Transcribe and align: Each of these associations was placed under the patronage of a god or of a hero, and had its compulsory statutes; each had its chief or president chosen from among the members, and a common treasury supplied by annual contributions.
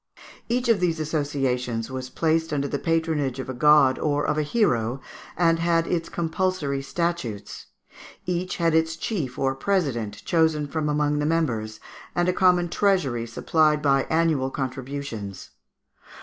Each 0.49 0.67
of 0.67 0.79
these 0.79 0.99
associations 0.99 1.91
was 1.91 2.09
placed 2.09 2.51
under 2.51 2.67
the 2.67 2.79
patronage 2.79 3.37
of 3.37 3.49
a 3.49 3.53
god 3.53 3.99
or 3.99 4.25
of 4.25 4.35
a 4.35 4.41
hero, 4.41 4.99
and 5.37 5.59
had 5.59 5.85
its 5.85 6.09
compulsory 6.09 6.81
statutes; 6.81 7.67
each 8.25 8.57
had 8.57 8.73
its 8.73 8.95
chief 8.95 9.37
or 9.37 9.53
president 9.53 10.25
chosen 10.25 10.65
from 10.65 10.89
among 10.89 11.19
the 11.19 11.27
members, 11.27 11.79
and 12.15 12.27
a 12.27 12.33
common 12.33 12.67
treasury 12.67 13.27
supplied 13.27 13.83
by 13.83 14.05
annual 14.09 14.49
contributions. 14.49 15.51